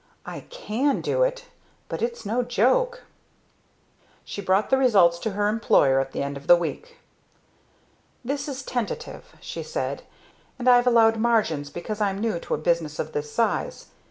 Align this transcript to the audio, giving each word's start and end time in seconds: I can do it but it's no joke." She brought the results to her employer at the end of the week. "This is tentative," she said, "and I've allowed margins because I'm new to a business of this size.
I 0.25 0.39
can 0.49 0.99
do 1.01 1.21
it 1.21 1.45
but 1.87 2.01
it's 2.01 2.25
no 2.25 2.41
joke." 2.41 3.03
She 4.25 4.41
brought 4.41 4.71
the 4.71 4.77
results 4.79 5.19
to 5.19 5.29
her 5.33 5.47
employer 5.47 5.99
at 5.99 6.11
the 6.11 6.23
end 6.23 6.37
of 6.37 6.47
the 6.47 6.55
week. 6.55 6.97
"This 8.25 8.47
is 8.47 8.63
tentative," 8.63 9.35
she 9.41 9.61
said, 9.61 10.01
"and 10.57 10.67
I've 10.67 10.87
allowed 10.87 11.17
margins 11.17 11.69
because 11.69 12.01
I'm 12.01 12.17
new 12.19 12.39
to 12.39 12.55
a 12.55 12.57
business 12.57 12.97
of 12.97 13.11
this 13.13 13.31
size. 13.31 13.89